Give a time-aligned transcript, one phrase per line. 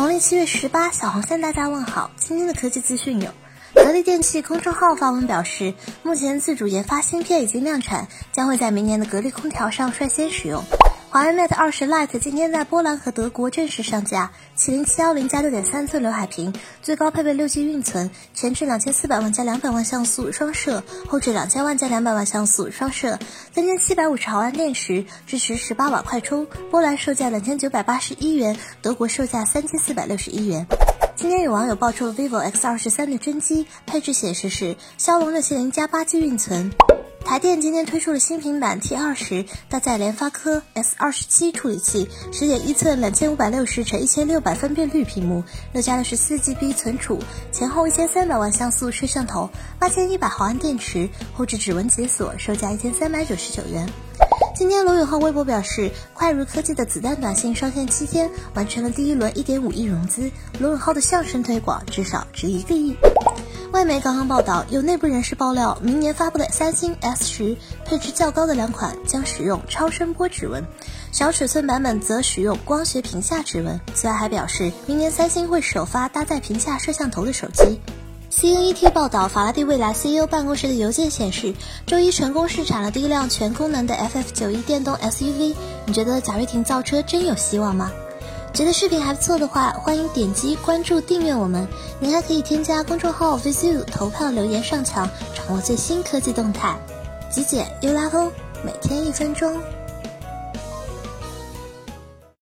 [0.00, 2.10] 农历七月十八，小红向大家问好。
[2.16, 3.30] 今天的科技资讯有：
[3.74, 10.64] 格力电器公众号发文表示，目前自主研发芯片已经量产，将会在明年的格力空调上率先使用。
[11.12, 23.18] 华为 Mate 20 Lite 今天在波兰和德国正式上架，麒麟710加6.3寸刘海屏，最高配备六 G 运存，前置两千四百万加两百万像素双摄，后置两千万加两百万像素双摄，
[23.52, 26.46] 三千七百五十毫安电池，支持十八瓦快充。
[26.70, 30.64] 波兰售价两千九百八十一元，德国售价三千四百六十一元。
[31.16, 36.70] 今天有网友爆出了 vivo X 二十三的真机，配置显示是骁龙六七零加八 G 运存。
[37.24, 47.18] 台电今天推出了新平板 T 二十，搭载联发科 S 二十七处理器，十点一寸两千五百六十乘一千六百分辨率屏幕，六加六十四 GB 存储，
[47.52, 53.88] 前后一千三百万像素摄像头，八千一百毫安电池，后置指纹解锁，售价一千三百九十九元。
[54.56, 60.30] 今天罗永浩微博表示，快如科技的子弹短信上线七天，完成了第一轮一点五亿融资。
[60.58, 62.96] 罗永浩的相声推广至少值一个亿。
[63.72, 70.64] 外媒刚刚报道，有内部人士爆料，明年发布的三星 S 十配置较高的两款将使用超声波指纹，
[71.12, 73.80] 小尺寸版本则使用光学屏下指纹。
[73.94, 77.80] 此外还表示，明年三星会首发搭载屏下摄像头的手机。
[78.32, 81.54] CNET 报道，法拉第未来 CEO 办公室的邮件显示，
[81.86, 85.54] 周一成功试产了第一辆全功能的 FF91 电动 SUV。
[85.86, 87.92] 你觉得贾跃亭造车真有希望吗？
[88.52, 91.66] 觉得视频还不错的话，欢迎点击关注订阅我们。
[91.98, 96.76] 您还可以添加公众号 VZU 投票留言上墙，掌握最新科技动态。
[97.30, 98.30] 极简又拉风，
[98.64, 99.56] 每天一分钟。